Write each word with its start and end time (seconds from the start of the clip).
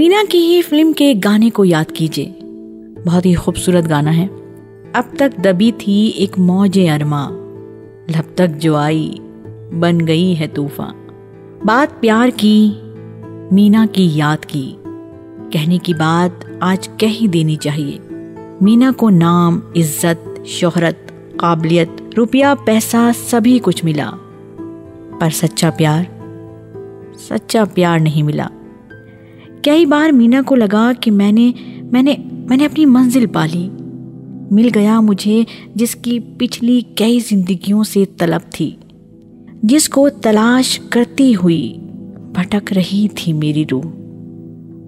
مینا 0.00 0.16
کی 0.28 0.38
ہی 0.38 0.62
فلم 0.62 0.92
کے 0.92 1.14
گانے 1.24 1.50
کو 1.50 1.64
یاد 1.64 1.92
کیجیے 1.92 2.32
بہت 3.06 3.26
ہی 3.26 3.34
خوبصورت 3.34 3.90
گانا 3.90 4.16
ہے۔ 4.16 4.26
اب 4.92 5.04
تک 5.12 5.44
دبی 5.44 5.70
تھی 5.78 6.12
ایک 6.14 6.38
موج 6.38 6.80
ارما۔ 6.94 7.30
لب 8.08 8.34
تک 8.34 8.60
جو 8.60 8.76
آئی، 8.76 9.14
بن 9.80 10.06
گئی 10.06 10.38
ہے 10.38 10.46
طوفان۔ 10.54 10.94
بات 11.64 12.00
پیار 12.00 12.28
کی، 12.36 12.72
مینا 13.52 13.86
کی 13.92 14.10
یاد 14.14 14.46
کی۔ 14.46 14.76
کہنے 15.50 15.78
کی 15.78 15.94
بات 15.94 16.44
آج 16.60 16.88
کہہ 16.96 17.16
ہی 17.20 17.26
دینی 17.26 17.56
چاہیے۔ 17.56 17.98
مینا 18.60 18.92
کو 18.96 19.10
نام، 19.10 19.60
عزت، 19.76 20.44
شہرت، 20.44 21.12
قابلیت، 21.36 22.02
روپیہ، 22.16 22.46
پیسہ، 22.64 23.10
سبھی 23.26 23.58
کچھ 23.62 23.84
ملا۔ 23.84 24.10
پر 25.20 25.30
سچا 25.30 25.70
پیار 25.70 26.04
سچا 27.18 27.64
پیار 27.74 27.98
نہیں 27.98 28.22
ملا۔ 28.22 28.48
کئی 29.62 29.86
بار 29.86 30.10
مینا 30.10 30.40
کو 30.46 30.54
لگا 30.54 30.92
کہ 31.00 31.10
میں 31.10 31.32
نے 31.32 31.52
میں 31.92 32.02
نے 32.02 32.14
میں 32.48 32.56
نے 32.56 32.64
اپنی 32.64 32.86
منزل 32.86 33.26
پالی۔ 33.26 33.68
مل 34.50 34.68
گیا 34.74 35.00
مجھے 35.00 35.42
جس 35.74 35.96
کی 35.96 36.18
پچھلی 36.38 36.80
کئی 36.94 37.18
زندگیوں 37.28 37.84
سے 37.84 38.04
طلب 38.18 38.52
تھی، 38.52 38.70
جس 39.62 39.88
کو 39.88 40.08
تلاش 40.08 40.80
کرتی 40.90 41.36
ہوئی 41.36 41.76
بھٹک 42.32 42.72
رہی 42.72 43.06
تھی 43.14 43.32
میری 43.32 43.64
روح۔ 43.72 43.82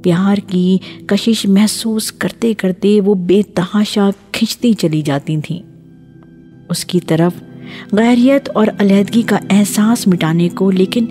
پیار 0.03 0.37
کی 0.37 0.79
کشش 1.07 1.47
محسوس 1.47 2.13
کرتے 2.13 2.55
کرتے 2.55 3.01
وہ 3.01 3.15
بے 3.15 3.43
تحاشا 3.55 4.11
کھنچتی 4.33 4.73
چلی 4.73 5.03
جاتی 5.03 5.37
تھیں۔ 5.41 5.59
اس 6.69 6.85
کی 6.85 7.01
طرف 7.01 7.33
غیریت 7.93 8.49
اور 8.55 8.67
علیحدگی 8.79 9.23
کا 9.23 9.39
احساس 9.51 10.07
مٹانے 10.07 10.49
کو، 10.49 10.71
لیکن 10.71 11.05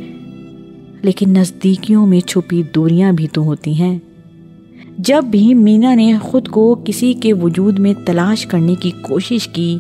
لیکن 1.02 1.30
نزدیکیوں 1.30 2.08
میں 2.08 2.20
چھپی 2.20 2.64
دوریاں 2.76 3.12
بھی 3.12 3.28
تو 3.28 3.44
ہوتی 3.44 3.74
ہیں۔ 3.74 4.00
جب 4.98 5.24
بھی 5.24 5.54
مینا 5.54 5.96
نے 5.96 6.18
خود 6.22 6.48
کو 6.48 6.82
کسی 6.86 7.14
کے 7.14 7.34
وجود 7.34 7.80
میں 7.80 7.94
تلاش 8.06 8.46
کرنے 8.46 8.76
کی 8.76 8.92
کوشش 8.92 9.48
کی، 9.48 9.78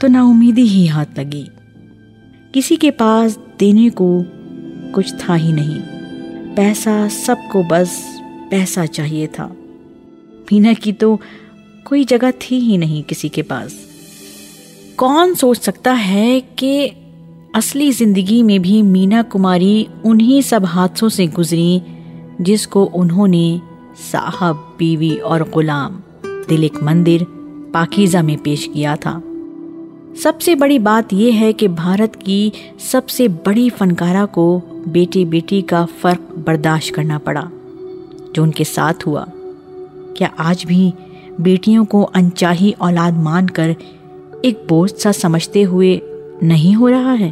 تو 0.00 0.06
نا 0.06 0.22
امیدی 0.22 0.62
ہی 0.62 0.88
ہاتھ 0.88 1.20
لگی۔ 1.20 1.42
کسی 2.52 2.76
کے 2.76 2.90
پاس 2.90 3.38
دینے 3.60 3.88
کو 3.88 4.22
کچھ 4.92 5.14
تھا 5.18 5.36
ہی 5.36 5.52
نہیں۔ 5.52 5.78
پیسہ 6.56 7.06
سب 7.10 7.36
کو 7.52 7.62
بس 7.70 8.20
پیسہ 8.50 8.86
چاہیے 8.92 9.26
تھا۔ 9.26 9.48
مینا 10.50 10.72
کی 10.82 10.92
تو 10.92 11.16
کوئی 11.84 12.04
جگہ 12.04 12.30
تھی 12.38 12.58
ہی 12.58 12.76
نہیں 12.76 13.08
کسی 13.08 13.28
کے 13.28 13.42
پاس۔ 13.42 13.72
کون 14.96 15.34
سوچ 15.34 15.58
سکتا 15.58 16.04
ہے 16.08 16.40
کہ 16.56 16.88
اصلی 17.58 17.90
زندگی 17.90 18.42
میں 18.42 18.58
بھی 18.58 18.82
مینا 18.82 19.22
کماری 19.28 19.84
انہی 20.04 20.42
سب 20.42 20.60
حادثوں 20.74 21.08
سے 21.08 21.24
گزری 21.38 21.78
جس 22.38 22.66
کو 22.66 22.90
انہوں 22.94 23.28
نے 23.28 23.58
صاحب 24.10 24.56
بیوی 24.76 25.16
اور 25.16 25.40
غلام 25.54 26.00
دل 26.50 26.62
ایک 26.62 26.82
مندر 26.82 27.24
پاکیزہ 27.72 28.18
میں 28.18 28.36
پیش 28.42 28.70
کیا 28.74 28.94
تھا۔ 28.94 29.20
سب 30.16 30.32
سے 30.40 30.54
بڑی 30.54 30.78
بات 30.78 31.12
یہ 31.12 31.32
ہے 31.32 31.52
کہ 31.52 31.68
بھارت 31.68 32.16
کی 32.16 32.50
سب 32.78 33.08
سے 33.08 33.28
بڑی 33.28 33.68
فنکارہ 33.78 34.26
کو 34.26 34.60
بیٹی 34.86 35.24
بیٹی 35.24 35.60
کا 35.60 35.86
فرق 36.00 36.38
برداشت 36.44 36.94
کرنا 36.94 37.18
پڑا، 37.18 37.44
جو 38.32 38.42
ان 38.42 38.50
کے 38.50 38.64
ساتھ 38.64 39.08
ہوا۔ 39.08 39.24
کیا 40.14 40.28
آج 40.36 40.66
بھی 40.66 40.90
بیٹیوں 41.38 41.84
کو 41.84 42.10
انچاہی 42.14 42.72
اولاد 42.78 43.12
مان 43.16 43.46
کر 43.46 43.72
ایک 44.42 44.58
بوجھ 44.68 44.92
سا 44.92 45.12
سمجھتے 45.12 45.64
ہوئے 45.64 45.98
نہیں 46.42 46.76
ہو 46.76 46.90
رہا 46.90 47.14
ہے؟ 47.20 47.30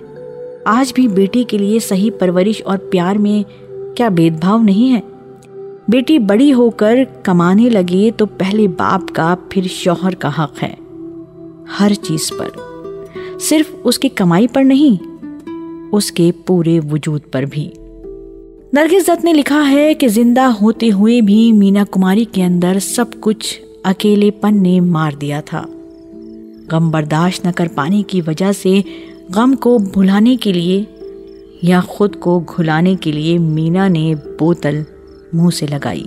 آج 0.67 0.93
بھی 0.95 1.09
بیٹی 1.09 1.45
کے 1.45 1.59
لیے 1.59 1.79
صحیح 1.79 2.11
پرورش 2.19 2.63
اور 2.65 2.79
پیار 2.79 3.17
میں 3.17 3.43
کیا 3.97 4.09
بھید 4.09 4.41
بھاؤ 4.41 4.59
نہیں 4.59 4.95
ہے؟ 4.95 5.01
بیٹی 5.89 6.19
بڑی 6.19 6.53
ہو 6.53 6.71
کر 6.71 6.99
کمانے 7.23 7.71
لگے 7.71 8.11
تو 8.17 8.27
پہلے 8.27 8.69
باپ 8.69 9.15
کا 9.15 9.35
پھر 9.51 9.63
شوہر 9.71 10.15
کا 10.15 10.29
حق 10.29 10.63
ہے، 10.63 10.75
ہر 11.81 11.95
چیز 11.95 12.33
پر۔ 12.39 12.49
صرف 13.41 13.75
اس 13.85 13.99
کی 13.99 14.09
کمائی 14.09 14.47
پر 14.47 14.65
نہیں، 14.65 15.07
اس 15.93 16.13
کے 16.13 16.31
پورے 16.47 16.81
وجود 16.91 17.21
پر 17.33 17.43
بھی۔ 17.51 17.71
نرگس 18.73 19.07
دت 19.07 19.25
نے 19.25 19.33
لکھا 19.33 19.71
ہے 19.71 19.95
کہ 19.95 20.09
زندہ 20.09 20.51
ہوتے 20.63 20.93
ہوئے 20.93 21.21
بھی 21.21 21.53
مینا 21.53 21.85
کماری 21.91 22.25
کے 22.33 22.45
اندر 22.45 22.79
سب 22.81 23.05
کچھ 23.21 23.61
اکیلے 23.85 24.31
پن 24.31 24.63
نے 24.63 24.81
مار 24.81 25.13
دیا 25.21 25.41
تھا۔ 25.41 25.63
غم 26.73 26.91
برداشت 26.91 27.47
نہ 27.47 27.51
کر 27.57 27.69
پانے 27.75 28.03
کی 28.07 28.21
وجہ 28.27 28.53
سے 28.63 28.81
غم 29.35 29.55
کو 29.61 29.79
بھلانے 29.79 30.37
کے 30.37 30.53
لیے 30.53 30.85
یا 31.63 31.81
خود 31.81 32.17
کو 32.21 32.39
گھلانے 32.39 32.97
کے 33.01 33.13
لیے 33.13 33.39
مینا 33.39 33.89
نے 33.89 34.15
بوتل 34.39 34.83
منہ 35.33 35.51
سے 35.51 35.67
لگائی۔ 35.67 36.07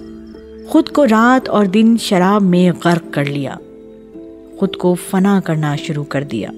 خود 0.68 0.90
کو 0.90 1.06
رات 1.06 1.50
اور 1.50 1.66
دن 1.66 1.96
شراب 2.00 2.41
میں 2.44 2.72
غرق 2.85 3.13
کر 3.13 3.25
لیا۔ 3.25 3.56
خود 4.59 4.75
کو 4.75 4.96
فنا 5.09 5.40
کرنا 5.40 5.75
شروع 5.75 6.03
کر 6.03 6.24
دیا۔ 6.24 6.50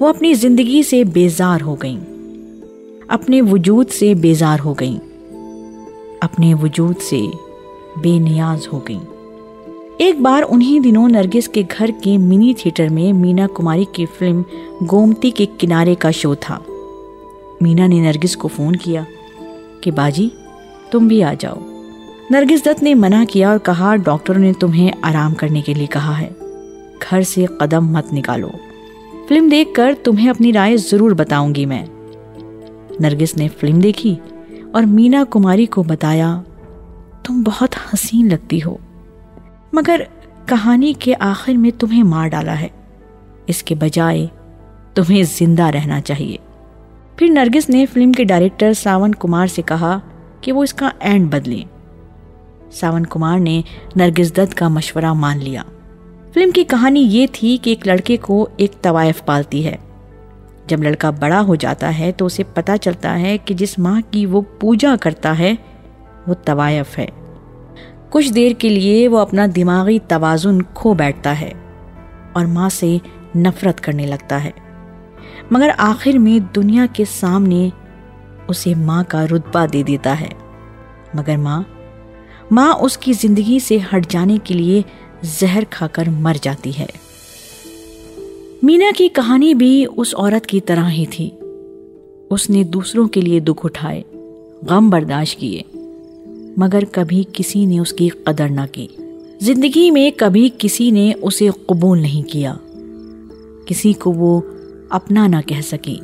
وہ 0.00 0.08
اپنی 0.08 0.34
زندگی 0.34 0.82
سے 0.82 1.04
بیزار 1.04 1.60
ہو 1.60 1.74
گئیں۔ 1.74 2.00
اپنے 3.08 3.42
وجود 3.42 3.90
سے 3.90 4.14
بیزار 4.14 4.58
ہو 4.64 4.74
گئیں۔ 4.80 4.98
اپنے 6.20 6.54
وجود 6.54 6.96
سے 7.00 7.20
بے 8.02 8.18
نیاز 8.18 8.68
ہو 8.72 8.80
گئیں۔ 8.88 9.13
ایک 9.98 10.20
بار 10.20 10.42
انہی 10.48 10.80
دنوں 10.80 11.08
نرگس 11.08 11.48
کے 11.48 11.62
گھر 11.78 11.90
کے 12.02 12.18
منی 12.18 12.54
تھیٹر 12.58 12.88
میں 12.88 13.12
مینا 13.12 13.46
کماری 13.54 13.84
کی 13.92 14.06
فلم 14.18 14.42
گومتی 14.90 15.30
کے 15.30 15.46
کنارے 15.58 15.94
کا 15.94 16.10
شو 16.10 16.34
تھا۔ 16.34 16.58
مینا 17.60 17.86
نے 17.86 18.00
نرگس 18.00 18.36
کو 18.36 18.48
فون 18.48 18.76
کیا 18.76 19.02
کہ 19.80 19.90
باجی، 19.90 20.28
تم 20.90 21.08
بھی 21.08 21.24
آ 21.24 21.34
جاؤ۔ 21.38 21.60
نرگس 22.30 22.66
دت 22.66 22.82
نے 22.82 22.94
منع 22.94 23.24
کیا 23.30 23.50
اور 23.50 23.58
کہا 23.58 23.96
ڈاکٹر 23.96 24.34
نے 24.34 24.52
تمہیں 24.52 24.90
آرام 25.02 25.34
کرنے 25.34 25.60
کے 25.60 25.74
لیے 25.74 25.86
کہا 25.86 26.20
ہے۔ 26.20 26.28
گھر 27.10 27.22
سے 27.22 27.46
قدم 27.46 27.86
مت 27.86 28.12
نکالو۔ 28.12 28.48
فلم 29.28 29.48
دیکھ 29.48 29.74
کر 29.74 29.92
تمہیں 30.04 30.30
اپنی 30.30 30.52
رائے 30.52 30.76
ضرور 30.76 31.10
بتاؤں 31.10 31.54
گی 31.54 31.66
میں۔ 31.66 31.86
نرگس 33.00 33.36
نے 33.36 33.48
فلم 33.48 33.78
دیکھی 33.78 34.14
اور 34.72 34.82
مینا 34.82 35.24
کماری 35.30 35.66
کو 35.66 35.82
بتایا، 35.82 36.42
تم 37.24 37.42
بہت 37.42 37.74
حسین 37.94 38.28
لگتی 38.28 38.58
ہو۔ 38.66 38.76
مگر 39.74 40.00
کہانی 40.46 40.92
کے 40.92 41.14
آخر 41.18 41.52
میں 41.52 41.70
تمہیں 41.78 42.02
مار 42.02 42.28
ڈالا 42.28 42.60
ہے۔ 42.60 42.68
اس 43.46 43.62
کے 43.62 43.74
بجائے 43.74 44.26
تمہیں 44.94 45.22
زندہ 45.22 45.62
رہنا 45.62 46.00
چاہیے۔ 46.00 46.36
پھر 47.16 47.26
نرگس 47.26 47.68
نے 47.68 47.86
فلم 47.86 48.12
کے 48.12 48.24
ڈائریکٹر 48.24 48.72
ساون 48.72 49.12
کمار 49.12 49.46
سے 49.46 49.62
کہا 49.62 49.98
کہ 50.40 50.52
وہ 50.52 50.62
اس 50.62 50.74
کا 50.74 50.90
اینڈ 50.98 51.32
بدلیں۔ 51.32 51.64
ساون 52.72 53.06
کمار 53.06 53.38
نے 53.38 53.62
نرگس 53.96 54.36
دت 54.36 54.54
کا 54.54 54.68
مشورہ 54.68 55.12
مان 55.12 55.38
لیا۔ 55.38 55.62
فلم 56.34 56.50
کی 56.50 56.64
کہانی 56.64 57.00
یہ 57.00 57.26
تھی 57.32 57.56
کہ 57.62 57.70
ایک 57.70 57.86
لڑکے 57.86 58.16
کو 58.16 58.48
ایک 58.56 58.72
طوائف 58.80 59.24
پالتی 59.24 59.66
ہے۔ 59.66 59.76
جب 60.66 60.82
لڑکا 60.82 61.10
بڑا 61.10 61.42
ہو 61.42 61.54
جاتا 61.54 61.98
ہے 61.98 62.12
تو 62.12 62.26
اسے 62.26 62.42
پتا 62.54 62.76
چلتا 62.76 63.20
ہے 63.20 63.38
کہ 63.38 63.54
جس 63.54 63.78
ماں 63.78 64.00
کی 64.10 64.26
وہ 64.26 64.40
پوجا 64.60 64.96
کرتا 65.00 65.38
ہے 65.38 65.54
وہ 66.26 66.34
طوائف 66.44 66.98
ہے۔ 66.98 67.06
کچھ 68.14 68.32
دیر 68.32 68.52
کے 68.58 68.68
لیے 68.68 69.08
وہ 69.08 69.18
اپنا 69.18 69.46
دماغی 69.56 69.98
توازن 69.98 70.62
کھو 70.62 70.94
بیٹھتا 70.94 71.40
ہے 71.40 71.52
اور 72.32 72.44
ماں 72.44 72.68
سے 72.68 72.96
نفرت 73.36 73.80
کرنے 73.80 74.06
لگتا 74.06 74.44
ہے۔ 74.44 74.50
مگر 75.50 75.68
آخر 75.78 76.18
میں 76.18 76.54
دنیا 76.54 76.86
کے 76.92 77.04
سامنے 77.04 77.68
اسے 78.48 78.74
ماں 78.74 79.04
کا 79.08 79.26
رتبہ 79.26 79.66
دے 79.66 79.82
دیتا 79.82 80.20
ہے۔ 80.20 80.28
مگر 81.14 81.36
ماں 81.36 81.62
ماں 82.50 82.72
اس 82.72 82.98
کی 82.98 83.12
زندگی 83.12 83.58
سے 83.58 83.78
ہٹ 83.94 84.06
جانے 84.08 84.38
کے 84.44 84.54
لیے 84.54 84.82
زہر 85.22 85.62
کھا 85.70 85.86
کر 85.86 86.08
مر 86.08 86.36
جاتی 86.42 86.72
ہے۔ 86.78 86.86
مینا 88.62 88.90
کی 88.96 89.08
کہانی 89.08 89.54
بھی 89.54 89.84
اس 89.96 90.14
عورت 90.14 90.46
کی 90.46 90.60
طرح 90.60 90.90
ہی 90.90 91.06
تھی۔ 91.10 91.30
اس 92.30 92.50
نے 92.50 92.64
دوسروں 92.64 93.08
کے 93.08 93.20
لیے 93.20 93.40
دکھ 93.40 93.66
اٹھائے، 93.66 94.02
غم 94.70 94.90
برداشت 94.90 95.40
کیے۔ 95.40 95.62
مگر 96.56 96.82
کبھی 96.92 97.24
کسی 97.32 97.64
نے 97.64 97.78
اس 97.78 97.92
کی 97.92 98.08
قدر 98.08 98.48
نہ 98.48 98.60
کی۔ 98.72 98.86
زندگی 99.40 99.90
میں 99.90 100.10
کبھی 100.16 100.50
کسی 100.58 100.90
نے 100.90 101.12
اسے 101.22 101.48
قبول 101.66 102.00
نہیں 102.00 102.28
کیا۔ 102.28 102.54
کسی 103.66 103.92
کو 103.92 104.12
وہ 104.12 104.40
اپنا 104.88 105.26
نہ 105.26 105.36
کہہ 105.46 105.60
سکی 105.60 105.96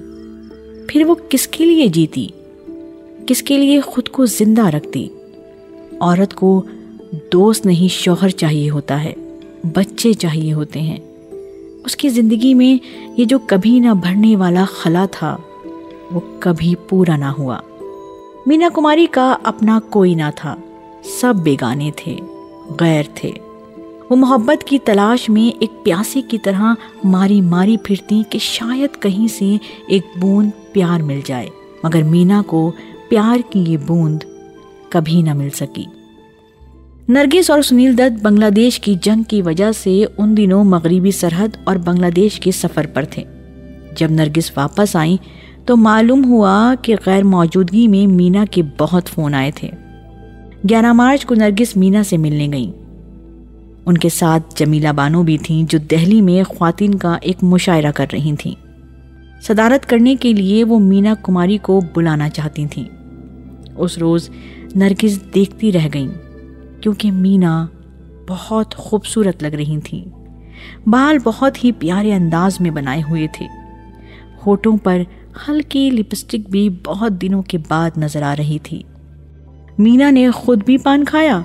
پھر 0.88 1.04
وہ 1.04 1.14
کس 1.28 1.48
کے 1.48 1.64
لیے 1.64 1.88
جیتی؟ 1.88 2.28
کس 3.26 3.42
کے 3.42 3.58
لیے 3.58 3.80
خود 3.80 4.08
کو 4.08 4.26
زندہ 4.26 4.66
رکھتی؟ 4.66 5.08
عورت 6.00 6.34
کو 6.34 6.62
دوست 7.32 7.66
نہیں، 7.66 7.88
شوہر 7.88 8.28
چاہیے 8.28 8.70
ہوتا 8.70 9.04
ہے، 9.04 9.12
بچے 9.64 10.12
چاہیے 10.12 10.52
ہوتے 10.52 10.80
ہیں۔ 10.80 10.96
اس 11.84 11.96
کی 11.96 12.08
زندگی 12.08 12.54
میں 12.54 12.84
یہ 13.20 13.24
جو 13.24 13.38
کبھی 13.46 13.78
نہ 13.78 13.90
بھرنے 14.02 14.36
والا 14.36 14.64
خلا 14.68 15.06
تھا، 15.10 15.36
وہ 16.12 16.20
کبھی 16.38 16.74
پورا 16.88 17.16
نہ 17.16 17.24
ہوا۔ 17.24 17.58
مینا 18.46 18.68
کماری 18.74 19.06
کا 19.10 19.36
اپنا 19.42 19.80
کوئی 19.90 20.14
نہ 20.14 20.30
تھا۔ 20.36 20.56
سب 21.20 21.34
بیگانے 21.42 21.90
تھے، 21.96 22.16
غیر 22.80 23.02
تھے۔ 23.14 23.30
وہ 24.10 24.16
محبت 24.16 24.64
کی 24.64 24.78
تلاش 24.78 25.28
میں 25.28 25.56
ایک 25.60 25.84
پیاسی 25.84 26.22
کی 26.22 26.38
طرح 26.38 26.74
ماری 27.04 27.40
ماری 27.40 27.76
پھرتی 27.76 28.22
کہ 28.30 28.38
شاید 28.38 29.02
کہیں 29.02 29.28
سے 29.28 29.56
ایک 29.88 30.02
بوند 30.20 30.50
پیار 30.72 31.00
مل 31.00 31.20
جائے۔ 31.24 31.48
مگر 31.82 32.02
مینا 32.02 32.42
کو 32.46 32.72
پیار 33.08 33.52
کی 33.52 33.64
یہ 33.68 33.76
بوند 33.86 34.22
کبھی 34.88 35.22
نہ 35.22 35.32
مل 35.32 35.50
سکی۔ 35.50 35.84
نرگس 37.08 37.50
اور 37.50 37.62
سنیل 37.62 37.98
دت 37.98 38.22
بنگلہ 38.22 38.50
دیش 38.50 38.80
کی 38.80 38.94
جنگ 39.02 39.22
کی 39.22 39.42
وجہ 39.42 39.72
سے 39.72 40.04
ان 40.18 40.36
دنوں 40.36 40.64
مغربی 40.64 41.10
سرحد 41.10 41.48
اور 41.64 41.76
بنگلہ 41.76 42.06
دیش 42.06 42.40
کے 42.40 42.50
سفر 42.50 42.86
پر 42.86 43.04
تھے۔ 43.04 43.22
جب 43.96 44.10
نرگس 44.10 44.52
واپس 44.56 44.96
آئیں 44.96 45.16
تو 45.64 45.76
معلوم 45.76 46.24
ہوا 46.24 46.74
کہ 46.82 46.96
غیر 47.06 47.22
موجودگی 47.22 47.88
میں 47.88 48.06
مینا 48.06 48.44
کے 48.50 48.62
بہت 48.78 49.08
فون 49.08 49.34
آئے 49.34 49.50
تھے۔ 49.50 49.70
گیارہ 50.70 50.92
مارچ 50.92 51.26
کو 51.26 51.34
نرگس 51.34 51.76
مینا 51.76 52.02
سے 52.02 52.16
ملنے 52.16 52.48
گئیں۔ 52.52 52.72
ان 53.86 53.98
کے 53.98 54.08
ساتھ 54.08 54.54
جمیلہ 54.56 54.88
بانو 54.88 55.22
بھی 55.22 55.38
تھیں 55.38 55.62
جو 55.68 55.78
دہلی 55.78 56.20
میں 56.20 56.42
خواتین 56.42 56.94
کا 56.94 57.18
ایک 57.22 57.36
مشاعرہ 57.42 57.90
کر 57.94 58.06
رہی 58.12 58.32
تھیں۔ 58.38 58.54
صدارت 59.42 59.86
کرنے 59.86 60.16
کے 60.20 60.32
لیے 60.32 60.64
وہ 60.64 60.78
مینا 60.78 61.14
کماری 61.22 61.58
کو 61.58 61.80
بلانا 61.94 62.28
چاہتی 62.28 62.66
تھیں۔ 62.66 62.84
اس 63.76 63.98
روز 63.98 64.30
نرگس 64.74 65.34
دیکھتی 65.34 65.72
رہ 65.72 65.88
گئیں 65.94 66.08
کیونکہ 66.80 67.12
مینا 67.12 67.66
بہت 68.28 68.74
خوبصورت 68.74 69.42
لگ 69.42 69.48
رہی 69.48 69.78
تھیں۔ 69.84 70.04
بال 70.86 71.16
بہت 71.24 71.64
ہی 71.64 71.72
پیارے 71.72 72.14
انداز 72.14 72.60
میں 72.60 72.70
بنائے 72.70 73.02
ہوئے 73.10 73.26
تھے۔ 73.32 73.46
ہوٹوں 74.46 74.76
پر 74.76 75.02
ہلکی 75.48 75.90
لپسٹک 75.90 76.50
بھی 76.50 76.68
بہت 76.84 77.22
دنوں 77.22 77.42
کے 77.42 77.58
بعد 77.68 77.90
نظر 77.96 78.22
آ 78.22 78.34
رہی 78.38 78.58
تھی۔ 78.62 78.82
مینا 79.78 80.10
نے 80.10 80.30
خود 80.30 80.64
بھی 80.64 80.78
پان 80.78 81.04
کھایا 81.04 81.40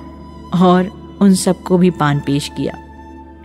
اور 0.52 0.84
ان 1.20 1.36
سب 1.36 1.54
کو 1.64 1.78
بھی 1.78 1.90
پان 1.90 2.20
پیش 2.26 2.52
کیا۔ 2.58 2.72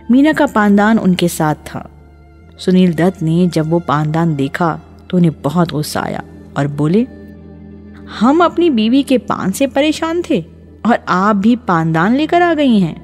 مینا 0.09 0.29
کا 0.37 0.45
پاندان 0.53 0.97
ان 1.01 1.15
کے 1.15 1.27
ساتھ 1.27 1.59
تھا۔ 1.63 1.83
سنیل 2.59 2.97
دت 2.97 3.23
نے 3.23 3.45
جب 3.53 3.73
وہ 3.73 3.79
پاندان 3.79 4.37
دیکھا 4.37 4.77
تو 5.07 5.17
انہیں 5.17 5.31
بہت 5.43 5.73
غصہ 5.73 5.99
آیا 5.99 6.19
اور 6.53 6.65
بولے، 6.65 7.03
ہم 8.21 8.41
اپنی 8.41 8.69
بیوی 8.69 9.01
کے 9.01 9.17
پان 9.17 9.51
سے 9.51 9.67
پریشان 9.67 10.21
تھے 10.25 10.41
اور 10.81 10.97
آپ 11.05 11.35
بھی 11.35 11.55
پاندان 11.55 12.11
لے 12.13 12.27
کر 12.27 12.41
آ 12.41 12.53
گئی 12.57 12.83
ہیں۔ 12.83 12.95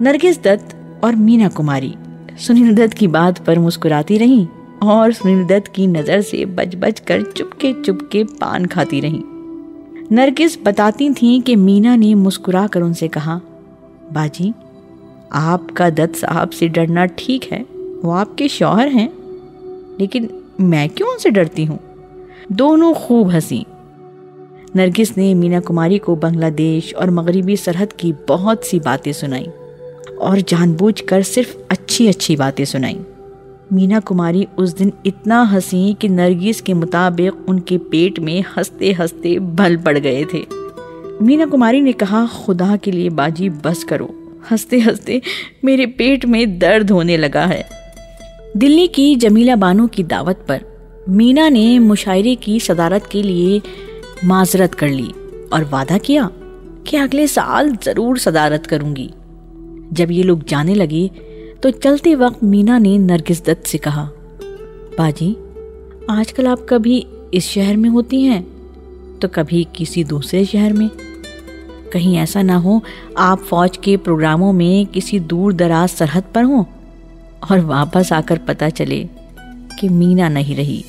نرگس 0.00 0.44
دت 0.44 0.74
اور 1.00 1.12
مینا 1.12 1.48
کماری۔ 1.54 1.92
سنیل 2.38 2.76
دت 2.76 2.94
کی 2.94 3.06
بات 3.06 3.46
پر 3.46 3.58
مسکراتی 3.58 4.18
رہیں۔ 4.18 4.59
اور 4.80 5.10
سنیل 5.10 5.48
دت 5.48 5.68
کی 5.68 5.86
نظر 5.86 6.20
سے 6.20 6.44
بچ 6.44 6.76
بچ 6.76 7.00
کر 7.00 7.20
چپکے 7.34 7.72
چپکے 7.86 8.24
پان 8.38 8.66
کھاتی 8.66 9.02
رہیں 9.02 9.22
نرگس 10.10 10.58
بتاتی 10.62 11.10
تھیں 11.10 11.46
کہ 11.46 11.56
مینا 11.56 11.96
نے 11.96 12.14
مسکرا 12.14 12.66
کر 12.70 12.82
ان 12.82 12.94
سے 12.94 13.08
کہا، 13.08 13.38
باجی، 14.12 14.50
آپ 15.30 15.60
کا 15.74 15.88
دت 15.88 16.16
صاحب 16.20 16.52
سے 16.52 16.68
ڈرنا 16.68 17.06
ٹھیک 17.16 17.52
ہے، 17.52 17.62
وہ 18.02 18.12
آپ 18.12 18.38
کے 18.38 18.48
شوہر 18.48 18.86
ہیں۔ 18.86 19.08
لیکن 19.98 20.26
میں 20.58 20.88
کیوں 20.88 21.08
ان 21.08 21.18
سے 21.18 21.30
ڈرتی 21.30 21.68
ہوں؟ 21.68 21.78
دونوں 22.48 22.94
خوب 22.94 23.32
ہنسی۔ 23.32 23.62
نرگس 24.74 25.16
نے 25.16 25.34
مینا 25.34 25.60
کماری 25.60 25.98
کو 25.98 26.14
بنگلہ 26.14 26.50
دیش 26.50 26.94
اور 26.94 27.08
مغربی 27.08 27.56
سرحد 27.56 27.92
کی 27.92 28.12
بہت 28.28 28.58
سی 28.64 28.78
باتیں 28.80 29.12
سنائیں 29.12 29.46
اور 30.18 30.36
جان 30.46 30.72
بوجھ 30.72 31.04
کر 31.04 31.22
صرف 31.22 31.56
اچھی 31.68 32.08
اچھی 32.08 32.36
باتیں 32.36 32.64
سنائیں۔ 32.64 32.98
مینا 33.70 34.00
کماری 34.04 34.44
اس 34.56 34.78
دن 34.78 34.88
اتنا 35.04 35.52
ہنسی 35.52 35.92
کہ 35.98 36.08
نرگس 36.08 36.62
کے 36.62 36.74
مطابق 36.74 37.42
ان 37.46 37.60
کے 37.60 37.78
پیٹ 37.78 38.18
میں 38.18 38.42
ہنستے 38.56 38.92
ہنستے 38.98 39.38
بھل 39.38 39.76
پڑ 39.76 39.98
گئے 40.04 40.24
تھے۔ 40.30 40.44
مینا 41.20 41.44
کماری 41.50 41.80
نے 41.80 41.92
کہا، 41.92 42.24
خدا 42.32 42.76
کے 42.82 42.90
لیے 42.90 43.10
باجی، 43.10 43.48
بس 43.62 43.84
کرو۔ 43.84 44.06
ہنستے 44.50 44.76
ہنستے 44.76 45.18
میرے 45.62 45.86
پیٹ 45.86 46.26
میں 46.26 46.46
درد 46.46 46.90
ہونے 46.90 47.16
لگا 47.16 47.48
ہے۔ 47.48 47.62
دلی 48.54 48.86
کی 48.86 49.14
جمیلہ 49.14 49.52
بانو 49.52 49.86
کی 49.86 50.02
دعوت 50.02 50.46
پر 50.46 50.58
مینا 51.06 51.48
نے 51.48 51.78
مشاعرے 51.78 52.34
کی 52.34 52.58
صدارت 52.58 53.10
کے 53.10 53.22
لیے 53.22 53.58
معذرت 54.22 54.76
کر 54.76 54.88
لی 54.88 55.12
اور 55.50 55.62
وعدہ 55.72 55.96
کیا 56.02 56.28
کہ 56.84 56.96
اگلے 56.96 57.26
سال 57.26 57.70
ضرور 57.84 58.16
صدارت 58.16 58.66
کروں 58.66 58.96
گی۔ 58.96 59.08
جب 59.90 60.10
یہ 60.10 60.22
لوگ 60.22 60.38
جانے 60.46 60.74
لگے 60.74 61.08
تو 61.60 61.70
چلتے 61.70 62.16
وقت 62.16 62.42
مینا 62.42 62.78
نے 62.78 62.98
نرگس 62.98 63.46
دت 63.46 63.68
سے 63.68 63.78
کہا، 63.78 64.08
باجی، 64.98 65.34
آج 66.08 66.32
کل 66.32 66.46
آپ 66.46 66.58
کبھی 66.66 67.02
اس 67.32 67.42
شہر 67.42 67.76
میں 67.76 67.90
ہوتی 67.90 68.22
ہیں؟ 68.22 68.42
تو 69.20 69.28
کبھی 69.32 69.64
کسی 69.72 70.04
دوسرے 70.04 70.44
شہر 70.44 70.72
میں؟ 70.72 70.88
کہیں 71.92 72.18
ایسا 72.18 72.42
نہ 72.42 72.52
ہو، 72.52 72.78
آپ 73.14 73.40
فوج 73.48 73.78
کے 73.78 73.96
پروگراموں 73.96 74.52
میں 74.52 74.94
کسی 74.94 75.18
دور 75.18 75.52
دراز 75.52 75.98
سرحد 75.98 76.20
پر 76.32 76.42
ہوں 76.42 76.64
اور 77.40 77.58
واپس 77.58 78.12
آ 78.12 78.20
کر 78.26 78.38
پتہ 78.46 78.64
چلے 78.74 79.04
کہ 79.78 79.88
مینا 79.90 80.28
نہیں 80.28 80.56
رہی، 80.56 80.82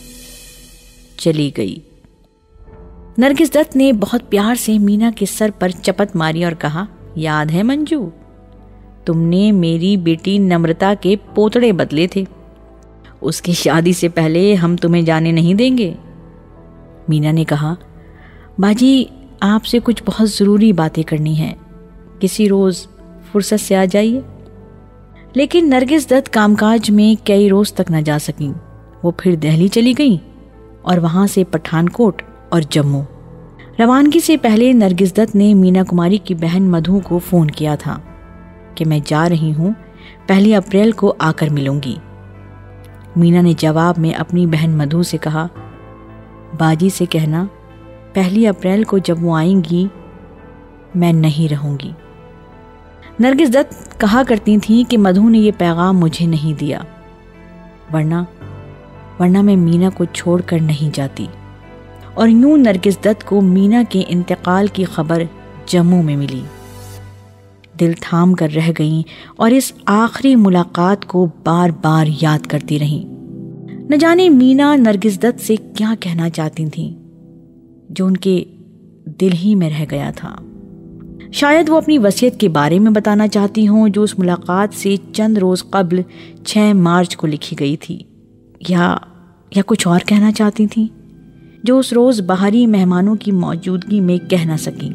چلی 1.17 1.51
گئی۔ 1.57 1.75
نرگس 3.17 3.53
دت 3.53 3.75
نے 3.75 3.93
بہت 3.93 4.29
پیار 4.29 4.55
سے 4.55 4.77
مینا 4.77 5.11
کے 5.15 5.25
سر 5.25 5.49
پر 5.59 5.69
چپت 5.69 6.15
ماری 6.15 6.43
اور 6.43 6.53
کہا، 6.59 6.85
یاد 7.15 7.45
ہے 7.45 7.63
منجو؟ 7.63 8.09
تم 9.05 9.21
نے 9.21 9.51
میری 9.51 9.97
بیٹی 9.97 10.37
نمرتا 10.37 10.93
کے 11.01 11.15
پوتڑے 11.35 11.71
بدلے 11.71 12.07
تھے۔ 12.07 12.23
اس 13.21 13.41
کی 13.41 13.51
شادی 13.51 13.93
سے 13.93 14.09
پہلے 14.09 14.55
ہم 14.55 14.75
تمہیں 14.75 15.01
جانے 15.01 15.31
نہیں 15.31 15.53
دیں 15.53 15.77
گے۔ 15.77 15.93
مینا 17.07 17.31
نے 17.31 17.43
کہا، 17.43 17.75
باجی، 18.57 19.05
آپ 19.39 19.65
سے 19.65 19.79
کچھ 19.83 20.03
بہت 20.05 20.29
ضروری 20.29 20.73
باتیں 20.73 21.03
کرنی 21.03 21.33
ہیں۔ 21.33 21.55
کسی 22.19 22.49
روز 22.49 22.87
فرصت 23.31 23.59
سے 23.59 23.75
آ 23.75 23.85
جائیے۔ 23.85 24.21
لیکن 25.33 25.65
نرگس 25.69 26.09
دت 26.09 26.33
کام 26.33 26.55
کاج 26.55 26.91
میں 26.91 27.27
کئی 27.27 27.49
روز 27.49 27.73
تک 27.73 27.91
نہ 27.91 28.01
جا 28.01 28.19
سکیں۔ 28.19 28.53
وہ 29.03 29.11
پھر 29.17 29.35
دہلی 29.35 29.67
چلی 29.67 29.93
گئیں 29.97 30.17
اور 30.81 30.97
وہاں 30.97 31.27
سے 31.27 31.43
پٹھان 31.43 31.89
کوٹ 31.89 32.21
اور 32.49 32.61
جموں۔ 32.69 33.03
روانگی 33.79 34.19
سے 34.19 34.37
پہلے 34.37 34.73
نرگس 34.73 35.17
دت 35.17 35.35
نے 35.35 35.53
مینا 35.53 35.83
کماری 35.83 36.17
کی 36.17 36.35
بہن 36.35 36.63
مدھو 36.63 36.99
کو 36.99 37.19
فون 37.19 37.51
کیا 37.51 37.75
تھا۔ 37.75 37.99
کہ 38.81 38.89
میں 38.89 38.99
جا 39.05 39.29
رہی 39.29 39.53
ہوں، 39.57 39.71
پہلی 40.27 40.55
اپریل 40.55 40.91
کو 40.91 41.13
آ 41.19 41.31
کر 41.35 41.49
ملوں 41.49 41.79
گی۔ 41.85 41.95
مینا 43.15 43.41
نے 43.41 43.53
جواب 43.57 43.95
میں 43.97 44.11
اپنی 44.11 44.45
بہن 44.45 44.71
مدھو 44.71 45.03
سے 45.03 45.17
کہا، 45.17 45.47
باجی 46.59 46.89
سے 46.89 47.05
کہنا، 47.05 47.45
پہلی 48.13 48.47
اپریل 48.47 48.83
کو 48.83 48.97
جب 48.97 49.15
وہ 49.21 49.37
آئیں 49.37 49.61
گی، 49.71 49.87
میں 50.95 51.13
نہیں 51.13 51.53
رہوں 51.53 51.77
گی۔ 51.83 51.91
نرگس 53.19 53.53
دت 53.53 53.99
کہا 53.99 54.21
کرتی 54.27 54.57
تھیں 54.57 54.91
کہ 54.91 54.97
مدھو 54.97 55.29
نے 55.29 55.37
یہ 55.37 55.51
پیغام 55.57 55.99
مجھے 55.99 56.25
نہیں 56.25 56.59
دیا، 56.59 56.79
ورنہ 57.93 58.23
ورنہ 59.19 59.41
میں 59.41 59.55
مینا 59.55 59.89
کو 59.89 60.05
چھوڑ 60.05 60.41
کر 60.41 60.59
نہیں 60.61 60.95
جاتی۔ 60.95 61.25
اور 62.13 62.27
یوں 62.27 62.57
نرگس 62.57 63.05
دت 63.05 63.23
کو 63.25 63.41
مینا 63.41 63.83
کے 63.89 64.03
انتقال 64.07 64.67
کی 64.67 64.83
خبر 64.83 65.23
جموں 65.65 66.03
میں 66.03 66.15
ملی۔ 66.15 66.41
دل 67.81 67.91
تھام 67.99 68.33
کر 68.33 68.47
رہ 68.55 68.71
گئیں 68.79 69.03
اور 69.35 69.51
اس 69.51 69.73
آخری 69.85 70.35
ملاقات 70.35 71.05
کو 71.05 71.27
بار 71.43 71.69
بار 71.81 72.07
یاد 72.21 72.39
کرتی 72.39 72.79
رہیں۔ 72.79 73.05
نہ 73.89 73.95
جانے 73.95 74.29
مینا 74.29 74.75
نرگس 74.75 75.23
دت 75.23 75.39
سے 75.39 75.55
کیا 75.55 75.93
کہنا 75.99 76.29
چاہتی 76.29 76.65
تھیں، 76.65 76.91
جو 77.89 78.05
ان 78.05 78.17
کے 78.17 78.43
دل 79.05 79.29
ہی 79.43 79.55
میں 79.55 79.69
رہ 79.69 79.85
گیا 79.91 80.11
تھا۔ 80.15 80.35
شاید 81.31 81.69
وہ 81.69 81.77
اپنی 81.77 81.97
وصیت 81.97 82.39
کے 82.39 82.49
بارے 82.49 82.79
میں 82.79 82.91
بتانا 82.91 83.27
چاہتی 83.27 83.67
ہوں 83.67 83.89
جو 83.89 84.03
اس 84.03 84.19
ملاقات 84.19 84.69
سے 84.73 84.95
چند 85.13 85.37
روز 85.37 85.63
قبل 85.69 86.01
چھ 86.45 86.71
مارچ 86.73 87.17
کو 87.17 87.27
لکھی 87.27 87.57
گئی 87.59 87.77
تھی۔ 87.77 87.99
یا 88.69 88.97
یا 89.55 89.63
کچھ 89.65 89.87
اور 89.87 89.99
کہنا 90.05 90.31
چاہتی 90.31 90.67
تھیں، 90.67 90.87
جو 91.63 91.79
اس 91.79 91.93
روز 91.93 92.21
باہری 92.21 92.67
مہمانوں 92.67 93.15
کی 93.15 93.31
موجودگی 93.31 93.99
میں 93.99 94.29
کہہ 94.29 94.45
نہ 94.45 94.57
سکی 94.57 94.89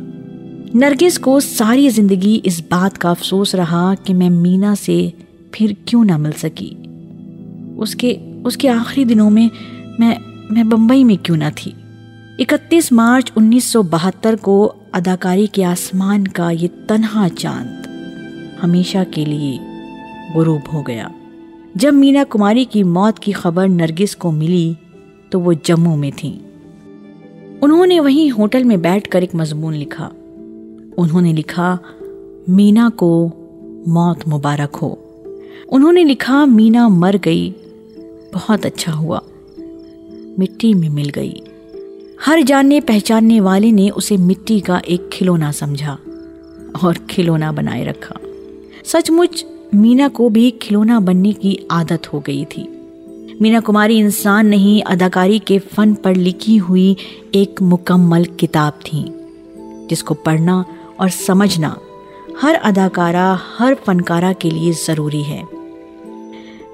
نرگس 0.78 1.18
کو 1.18 1.40
ساری 1.40 1.88
زندگی 1.88 2.40
اس 2.44 2.62
بات 2.68 2.98
کا 2.98 3.10
افسوس 3.10 3.54
رہا 3.54 3.94
کہ 4.04 4.14
میں 4.14 4.30
مینا 4.30 4.74
سے 4.80 5.08
پھر 5.52 5.72
کیوں 5.84 6.04
نہ 6.04 6.16
مل 6.16 6.30
سکی۔ 6.32 6.70
اس 7.76 7.94
کے 7.94 8.16
اس 8.44 8.56
کے 8.56 8.68
آخری 8.68 9.04
دنوں 9.04 9.30
میں 9.30 9.48
میں 9.98 10.14
میں 10.50 10.64
بمبئی 10.64 11.04
میں 11.04 11.24
کیوں 11.24 11.36
نہ 11.36 11.44
تھی۔ 11.56 11.72
اکتیس 12.38 12.92
مارچ 12.92 13.32
انیس 13.36 13.64
سو 13.64 13.82
بہتر 13.82 14.34
کو 14.40 14.72
اداکاری 14.92 15.46
کے 15.46 15.64
آسمان 15.64 16.28
کا 16.28 16.50
یہ 16.50 16.68
تنہا 16.88 17.26
چاند 17.38 17.86
ہمیشہ 18.64 18.98
کے 19.10 19.24
لیے 19.24 19.58
غروب 20.34 20.60
ہو 20.72 20.82
گیا۔ 20.82 21.08
جب 21.74 21.94
مینا 21.94 22.24
کماری 22.28 22.64
کی 22.64 22.82
موت 22.82 23.18
کی 23.18 23.32
خبر 23.32 23.68
نرگس 23.68 24.16
کو 24.16 24.30
ملی 24.30 24.72
تو 25.30 25.40
وہ 25.40 25.52
جموں 25.62 25.96
میں 25.96 26.10
تھیں۔ 26.16 26.38
انہوں 27.60 27.86
نے 27.86 28.00
وہیں 28.00 28.30
ہوٹل 28.38 28.64
میں 28.64 28.76
بیٹھ 28.76 29.08
کر 29.08 29.20
ایک 29.20 29.34
مضمون 29.34 29.74
لکھا۔ 29.74 30.08
انہوں 30.96 31.20
نے 31.20 31.32
لکھا، 31.32 31.76
مینا 32.48 32.88
کو 32.96 33.28
موت 33.86 34.28
مبارک 34.28 34.78
ہو۔ 34.82 34.94
انہوں 35.68 35.92
نے 35.92 36.04
لکھا، 36.04 36.44
مینا 36.44 36.88
مر 36.88 37.14
گئی، 37.24 37.50
بہت 38.34 38.66
اچھا 38.66 38.94
ہوا، 38.98 39.18
مٹی 40.38 40.74
میں 40.74 40.88
مل 40.88 41.10
گئی۔ 41.16 41.32
ہر 42.26 42.38
جاننے 42.46 42.80
پہچاننے 42.80 43.40
والے 43.40 43.70
نے 43.70 43.88
اسے 43.96 44.16
مٹی 44.16 44.60
کا 44.60 44.78
ایک 44.84 45.10
کھلونا 45.10 45.52
سمجھا 45.52 45.96
اور 46.80 46.94
کھلونا 47.06 47.50
بنائے 47.50 47.84
رکھا۔ 47.84 48.14
سچ 48.84 49.10
مچ، 49.10 49.44
مینا 49.72 50.08
کو 50.12 50.28
بھی 50.28 50.50
کھلونا 50.50 50.98
بننے 50.98 51.32
کی 51.32 51.56
عادت 51.70 52.14
ہو 52.14 52.20
گئی 52.26 52.44
تھی۔ 52.48 52.64
مینا 53.40 53.60
کماری 53.64 54.00
انسان 54.00 54.46
نہیں، 54.46 54.88
اداکاری 54.92 55.38
کے 55.38 55.58
فن 55.74 55.94
پر 55.94 56.14
لکھی 56.14 56.60
ہوئی 56.60 56.94
ایک 57.30 57.62
مکمل 57.62 58.24
کتاب 58.24 58.72
تھی، 58.80 59.04
جس 59.90 60.04
کو 60.04 60.14
پڑھنا 60.14 60.62
اور 60.96 61.08
سمجھنا 61.08 61.74
ہر 62.42 62.54
اداکارہ، 62.62 63.36
ہر 63.60 63.72
فنکارہ 63.84 64.32
کے 64.38 64.50
لیے 64.50 64.72
ضروری 64.86 65.24
ہے۔ 65.26 65.42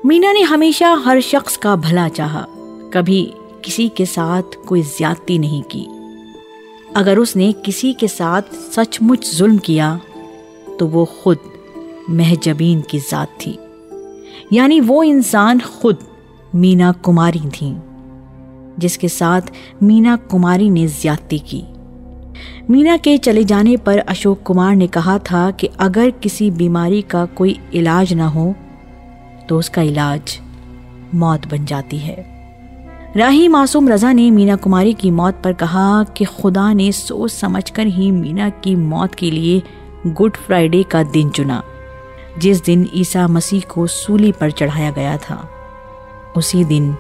مینا 0.05 0.33
نے 0.33 0.43
ہمیشہ 0.43 0.85
ہر 0.85 1.19
شخص 1.23 1.59
کا 1.59 1.75
بھلا 1.75 2.09
چاہا۔ 2.15 2.47
کبھی 2.91 3.31
کسی 3.63 3.89
کے 3.89 4.05
ساتھ 4.05 4.67
کوئی 4.67 4.83
زیادتی 4.83 5.39
نہیں 5.39 5.63
کی۔ 5.63 5.87
اگر 6.95 7.17
اس 7.17 7.37
نے 7.37 7.53
کسی 7.65 7.93
کے 7.93 8.07
ساتھ 8.07 8.55
سچ 8.55 8.99
مچ 9.01 9.37
ظلم 9.37 9.57
کیا، 9.57 9.97
تو 10.79 10.89
وہ 10.89 11.05
خود 11.05 11.37
مہجبین 12.09 12.81
کی 12.81 12.99
ذات 13.11 13.41
تھی۔ 13.41 13.57
یعنی 14.51 14.81
وہ 14.87 15.03
انسان 15.03 15.59
خود 15.67 15.97
مینا 16.55 16.93
کماری 17.03 17.49
تھیں، 17.53 17.75
جس 18.77 18.99
کے 18.99 19.09
ساتھ 19.09 19.53
مینا 19.81 20.17
کماری 20.31 20.69
نے 20.69 20.87
زیادتی 20.87 21.39
کی۔ 21.39 21.63
مینا 22.69 22.97
کے 23.03 23.17
چلے 23.17 23.43
جانے 23.43 23.77
پر 23.77 23.99
اشوک 24.07 24.45
کمار 24.45 24.75
نے 24.75 24.87
کہا 24.87 25.17
تھا 25.17 25.51
کہ 25.57 25.69
اگر 25.79 26.09
کسی 26.21 26.51
بیماری 26.51 27.03
کا 27.03 27.25
کوئی 27.35 27.55
علاج 27.75 28.15
نہ 28.15 28.23
ہو 28.23 28.53
تو 29.47 29.59
اس 29.59 29.71
کا 29.71 29.83
علاج 29.83 30.41
موت 31.13 31.47
بن 31.51 31.65
جاتی 31.65 32.03
ہے۔ 32.03 32.23
راہی 33.19 33.49
معصوم 33.49 33.89
رضا 33.89 34.13
نے 34.13 34.31
مینا 34.31 34.57
کماری 34.57 34.93
کی 34.93 35.11
موت 35.11 35.45
پر 35.45 35.53
کہا 35.53 36.03
کہ 36.15 36.25
خدا 36.37 36.73
نے 36.73 36.91
سوچ 36.93 37.33
سمجھ 37.33 37.73
کر 37.73 37.87
ہی 37.87 38.11
مینا 38.11 38.49
کی 38.61 38.77
موت 38.77 39.15
کے 39.15 39.31
لیے 39.31 39.61
گڈ 40.09 40.37
فرائیڈے 40.47 40.83
کا 40.83 41.03
دن 41.15 41.33
چنا، 41.33 41.61
جس 42.37 42.67
دن 42.67 42.85
عیسیٰ 42.95 43.29
مسیح 43.29 43.61
کو 43.69 43.87
سولی 43.87 44.33
پر 44.33 44.49
چڑھایا 44.49 44.91
گیا 44.97 45.17
تھا۔ 45.23 45.37
اسی 46.35 46.65
دن 46.65 46.91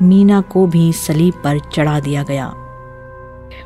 مینا 0.00 0.40
کو 0.48 0.66
بھی 0.66 0.92
سلیب 0.92 1.42
پر 1.42 1.56
چڑھا 1.70 1.98
دیا 2.04 2.24
گیا۔ 2.28 2.50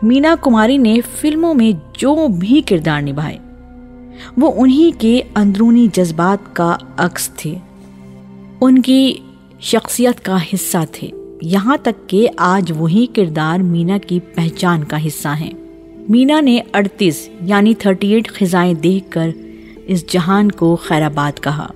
مینا 0.02 0.34
کماری 0.40 0.76
نے 0.76 1.00
فلموں 1.20 1.54
میں 1.54 1.72
جو 1.92 2.28
بھی 2.28 2.60
کردار 2.60 3.02
نبھائے، 3.02 3.38
وہ 4.36 4.52
انہی 4.56 4.90
کے 4.98 5.20
اندرونی 5.34 5.88
جذبات 5.92 6.56
کا 6.56 6.76
عکس 6.96 7.30
تھے۔ 7.36 7.54
ان 8.60 8.82
کی 8.82 9.14
شخصیت 9.60 10.24
کا 10.24 10.36
حصہ 10.54 10.78
تھے۔ 10.92 11.08
یہاں 11.42 11.76
تک 11.82 12.08
کہ 12.08 12.28
آج 12.36 12.72
وہی 12.76 13.06
کردار 13.06 13.58
مینا 13.58 13.98
کی 13.98 14.20
پہچان 14.34 14.84
کا 14.84 15.06
حصہ 15.06 15.28
ہیں۔ 15.28 15.50
مینا 16.08 16.40
نے 16.40 16.60
اڑتیس 16.72 17.28
یعنی 17.40 17.74
تھرٹی 17.74 18.08
ایٹ 18.08 18.32
خزائیں 18.32 18.74
دیکھ 18.74 19.10
کر 19.10 19.30
اس 19.86 20.06
جہان 20.06 20.50
کو 20.50 20.76
خیر 20.76 21.02
آباد 21.02 21.40
کہا۔ 21.40 21.66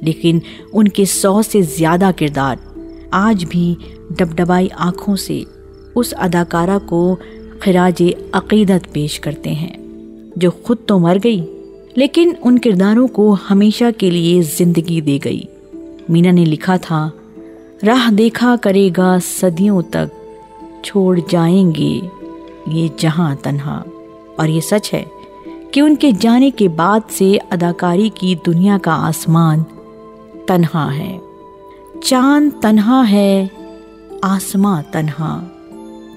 لیکن 0.00 0.38
ان 0.72 0.88
کے 0.88 1.04
سو 1.04 1.42
سے 1.42 1.62
زیادہ 1.62 2.10
کردار 2.16 2.56
آج 3.10 3.44
بھی 3.48 3.74
ڈب 4.10 4.36
ڈبائی 4.36 4.68
آنکھوں 4.76 5.16
سے 5.16 5.42
اس 5.94 6.14
اداکارہ 6.18 6.78
کو 6.86 7.16
خراج 7.66 8.02
عقیدت 8.32 8.92
پیش 8.92 9.20
کرتے 9.20 9.50
ہیں۔ 9.50 9.76
جو 10.36 10.50
خود 10.62 10.76
تو 10.86 10.98
مر 10.98 11.16
گئی، 11.24 11.46
لیکن 11.94 12.32
ان 12.42 12.58
کرداروں 12.58 13.08
کو 13.08 13.36
ہمیشہ 13.50 13.84
کے 13.98 14.10
لیے 14.10 14.42
زندگی 14.42 15.00
دے 15.00 15.18
گئی۔ 15.24 15.42
مینا 16.08 16.30
نے 16.30 16.44
لکھا 16.44 16.76
تھا، 16.76 17.10
راہ 17.86 18.10
دیکھا 18.10 18.56
کرے 18.60 18.90
گا 18.96 19.16
صدیوں 19.22 19.82
تک، 19.82 20.14
چھوڑ 20.84 21.20
جائیں 21.28 21.72
گے 21.74 22.00
یہ 22.66 22.88
جہاں 22.96 23.34
تنہا۔ 23.42 23.82
اور 24.36 24.48
یہ 24.48 24.60
سچ 24.60 24.94
ہے 24.94 25.04
کہ 25.70 25.80
ان 25.80 25.96
کے 25.96 26.10
جانے 26.20 26.50
کے 26.50 26.68
بعد 26.68 27.00
سے 27.08 27.38
اداکاری 27.50 28.10
کی 28.14 28.34
دنیا 28.46 28.78
کا 28.82 29.06
آسمان 29.08 29.58
تنہا 30.46 30.96
ہے۔ 30.96 31.18
چاند 32.02 32.50
تنہا 32.62 33.10
ہے، 33.10 33.46
آسماں 34.22 34.82
تنہا۔ 34.92 35.44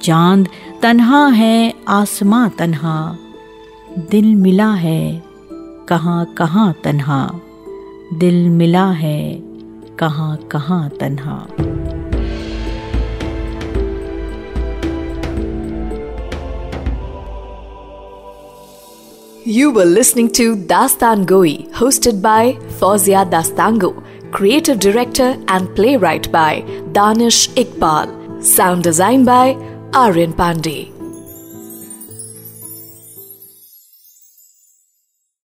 چاند 0.02 0.48
تنہا 0.82 1.30
ہے 1.38 1.72
آسماں 1.86 2.50
تنہا، 2.58 3.16
دل 4.12 4.36
ملا 4.36 4.84
ہے 4.84 5.20
کہاں 5.86 6.26
کہاں 6.36 6.74
تنہا، 6.82 7.28
دل 8.22 8.50
ملا 8.50 8.92
ہے 9.02 9.40
کہاں 9.96 10.38
کہاں 10.48 10.90
تنہا۔ 10.90 11.46
یو 19.46 19.72
ول 19.72 19.98
وسنگ 19.98 20.28
ٹو 20.28 20.54
داستان 20.54 21.26
گوئی 21.30 21.58
hosted 21.82 22.22
by 22.22 22.54
Fauzia 22.80 23.24
Dastango 23.32 23.92
creative 24.32 24.74
director 24.74 25.32
and 25.48 25.68
playwright 26.02 26.28
by 26.32 26.62
Danish 26.96 27.50
Iqbal 27.56 28.08
sound 28.42 28.84
design 28.84 29.24
by 29.24 29.54
Aryan 29.94 30.34
Pandey. 30.34 30.99